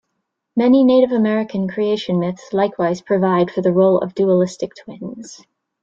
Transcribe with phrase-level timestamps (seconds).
[0.55, 5.45] Many Native American creation myths likewise provide for the role of dualistic twins.